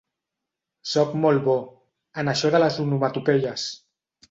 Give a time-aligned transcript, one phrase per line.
[0.91, 1.59] Sóc molt bo,
[2.23, 3.71] en això de les onomatopeies.